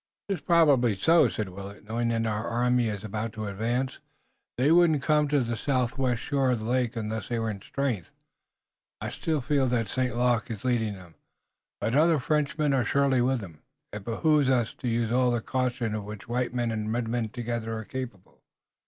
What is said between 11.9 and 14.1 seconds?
other Frenchmen are surely with him. It